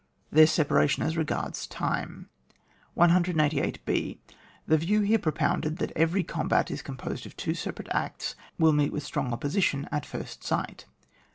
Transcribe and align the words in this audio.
TTieir 0.33 0.49
separation 0.49 1.03
as 1.03 1.15
regards 1.15 1.67
Time. 1.67 2.27
188 2.95 3.85
b. 3.85 4.19
The 4.65 4.77
view 4.79 5.01
here 5.01 5.19
propounded, 5.19 5.77
that 5.77 5.91
every 5.95 6.23
combat 6.23 6.71
is 6.71 6.81
composed 6.81 7.27
of 7.27 7.37
two 7.37 7.53
separate 7.53 7.87
acts, 7.91 8.33
will 8.57 8.73
meet 8.73 8.91
with 8.91 9.03
strong 9.03 9.31
opposition 9.31 9.87
at 9.91 10.07
first 10.07 10.43
sight. 10.43 10.85